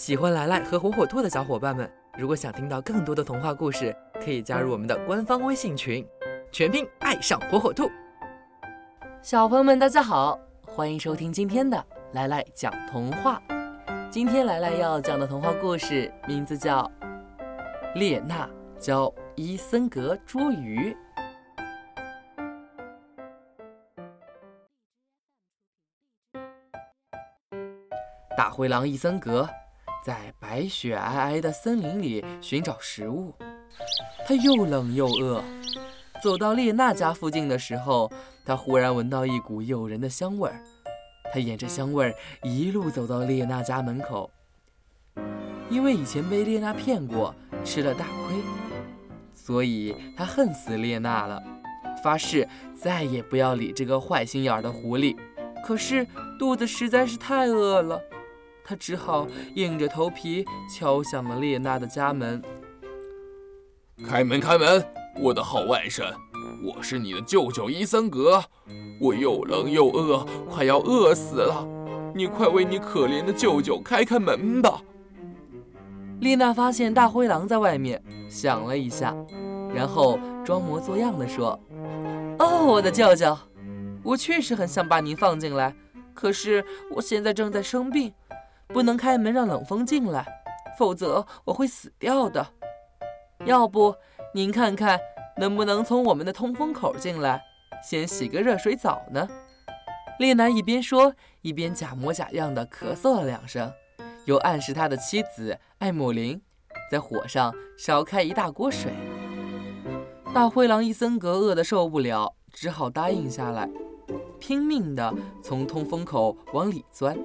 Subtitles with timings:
[0.00, 6.02] 喜欢来来和火火兔的小伙伴们，如果想听到更多的童话故事，可以加入我们的官方微信群，
[6.50, 7.86] 全拼爱上火火兔。
[9.20, 11.84] 小朋友们，大家好，欢迎收听今天的
[12.14, 13.42] 来来讲童话。
[14.10, 16.90] 今天来来要讲的童话故事名字叫
[17.94, 18.48] 《列娜
[18.78, 20.94] 教伊森格捉鱼》。
[28.34, 29.46] 大灰狼伊森格
[30.02, 33.34] 在白雪皑皑的森林里寻找食物，
[34.26, 35.44] 他又冷又饿。
[36.22, 38.10] 走到列娜家附近的时候，
[38.44, 40.62] 他忽然闻到一股诱人的香味儿。
[41.32, 44.30] 他沿着香味儿一路走到列娜家门口。
[45.68, 48.36] 因为以前被列娜骗过，吃了大亏，
[49.34, 51.42] 所以他恨死列娜了，
[52.02, 55.16] 发誓再也不要理这个坏心眼儿的狐狸。
[55.64, 56.06] 可是
[56.38, 58.02] 肚子实在是太饿了。
[58.64, 62.42] 他只好硬着头皮敲响了列娜的家门。
[64.06, 64.84] 开门，开门！
[65.20, 66.14] 我的好外甥，
[66.64, 68.42] 我是你的舅舅伊森格。
[69.00, 71.66] 我又冷又饿，快要饿死了。
[72.14, 74.82] 你快为你可怜的舅舅开开门吧！
[76.20, 79.14] 丽娜发现大灰狼在外面，想了一下，
[79.74, 81.58] 然后装模作样的说
[82.38, 83.36] ：“哦，我的舅舅，
[84.02, 85.74] 我确实很想把您放进来，
[86.12, 88.12] 可是我现在正在生病。”
[88.72, 90.24] 不能开门让冷风进来，
[90.78, 92.46] 否则我会死掉的。
[93.44, 93.94] 要不
[94.34, 94.98] 您看看
[95.38, 97.42] 能不能从我们的通风口进来，
[97.82, 99.28] 先洗个热水澡呢？
[100.18, 103.72] 列男一边说，一边假模假样的咳嗽了两声，
[104.26, 106.40] 又暗示他的妻子艾姆林
[106.90, 108.92] 在火上烧开一大锅水。
[110.32, 113.68] 大灰狼伊森格饿得受不了，只好答应下来，
[114.38, 117.18] 拼命地从通风口往里钻。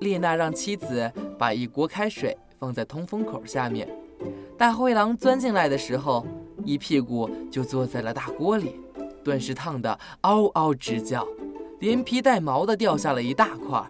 [0.00, 3.88] 列娜让妻子把一锅开水放在通风口下面。
[4.56, 6.26] 大灰狼钻进来的时候，
[6.64, 8.74] 一屁股就坐在了大锅里，
[9.24, 11.26] 顿时烫得嗷嗷直叫，
[11.80, 13.84] 连皮带毛的掉下了一大块。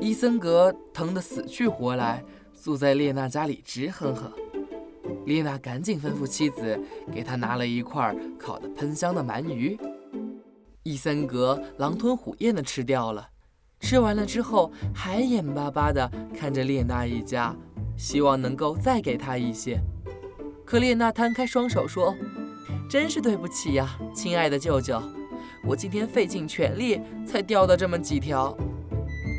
[0.00, 2.24] 伊森格疼得死去活来，
[2.54, 4.32] 坐在列娜家里直哼哼。
[5.26, 6.78] 列娜赶紧吩咐妻子
[7.12, 9.78] 给他拿了一块烤得喷香的鳗鱼。
[10.82, 13.28] 伊森格狼吞虎咽地吃掉了。
[13.80, 16.08] 吃完了之后，还眼巴巴地
[16.38, 17.56] 看着列娜一家，
[17.96, 19.80] 希望能够再给他一些。
[20.64, 22.14] 可列娜摊开双手说
[22.88, 25.02] ：“真是对不起呀，亲爱的舅舅，
[25.64, 28.56] 我今天费尽全力才钓到这么几条。”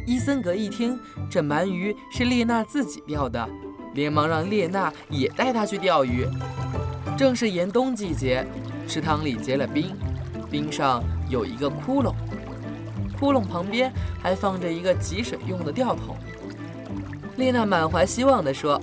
[0.05, 3.47] 伊森格一听这鳗鱼是列娜自己钓的，
[3.93, 6.27] 连忙让列娜也带他去钓鱼。
[7.15, 8.45] 正是严冬季节，
[8.87, 9.95] 池塘里结了冰，
[10.49, 12.13] 冰上有一个窟窿。
[13.21, 16.17] 窟窿旁边还放着一个汲水用的吊桶。
[17.37, 18.81] 丽娜满怀希望地说：“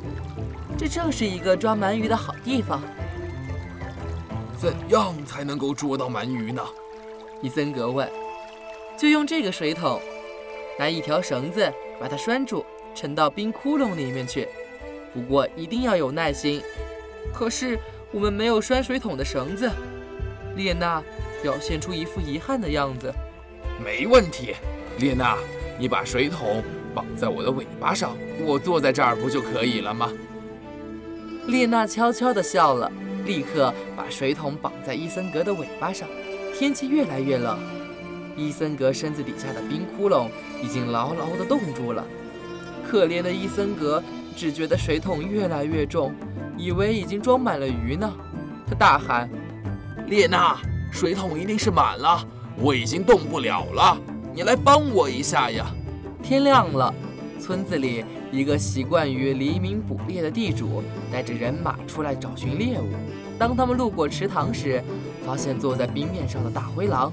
[0.79, 2.81] 这正是一个抓鳗鱼的好地方。”
[4.57, 6.63] 怎样才能够捉到鳗鱼呢？
[7.43, 8.09] 伊森格问。
[8.97, 10.01] “就用这个水桶，
[10.79, 14.47] 拿一条绳子把它拴住，沉到冰窟窿里面去。
[15.13, 16.63] 不过一定要有耐心。
[17.35, 17.77] 可是
[18.13, 19.69] 我们没有拴水桶的绳子。”
[20.55, 21.03] 列娜
[21.43, 23.13] 表现出一副遗憾的样子。
[23.83, 24.55] 没问题，
[24.99, 25.37] 列娜，
[25.79, 26.63] 你把水桶
[26.95, 30.11] 绑在我的尾巴上，我坐在这儿不就可以了吗？
[31.47, 32.91] 列娜悄悄地笑了，
[33.25, 36.09] 立刻把水桶绑在伊森格的尾巴上。
[36.55, 37.57] 天气越来越冷，
[38.37, 40.29] 伊森格身子底下的冰窟窿
[40.61, 42.05] 已经牢牢地冻住了。
[42.85, 44.03] 可怜的伊森格
[44.37, 46.13] 只觉得水桶越来越重，
[46.57, 48.13] 以为已经装满了鱼呢。
[48.67, 49.31] 他大喊
[50.09, 50.59] ：“列娜，
[50.91, 52.27] 水桶一定是满了。”
[52.61, 53.97] 我已经动不了了，
[54.35, 55.67] 你来帮我一下呀！
[56.23, 56.93] 天亮了，
[57.41, 60.83] 村子里一个习惯于黎明捕猎的地主
[61.13, 62.89] 带着人马出来找寻猎物。
[63.39, 64.83] 当他们路过池塘时，
[65.25, 67.13] 发现坐在冰面上的大灰狼。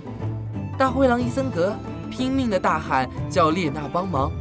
[0.79, 1.75] 大灰狼伊森格
[2.09, 4.31] 拼命地大喊叫列娜帮忙，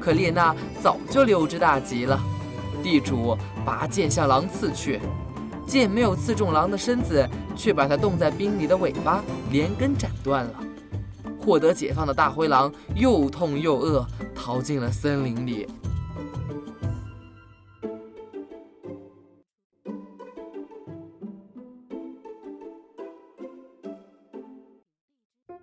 [0.00, 2.20] 可列娜早就溜之大吉了。
[2.82, 4.98] 地主拔剑向狼刺去。
[5.72, 7.26] 剑没有刺中狼的身子，
[7.56, 10.60] 却把它冻在冰里的尾巴连根斩断了。
[11.40, 15.66] 获得解放的大灰狼又痛又饿，逃进了森林里。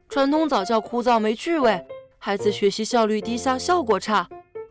[0.10, 1.86] 传统早教枯燥没趣味，
[2.18, 4.28] 孩子学习效率低下，效果差。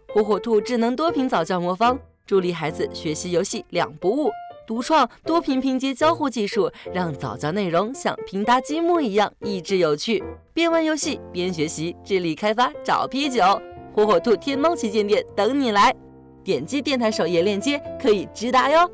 [0.09, 1.97] 火火兔智能多屏早教魔方，
[2.27, 4.33] 助力孩子学习游戏两不误。
[4.69, 10.23] 独创多屏拼接交互技术，让早教内容像拼搭积木一样益智有趣。
[10.53, 13.43] 边玩游戏边学习，智力开发找啤酒。
[13.95, 15.91] 火火兔天猫旗舰店等你来！
[16.45, 18.87] 点击电台首页链接可以直达哟。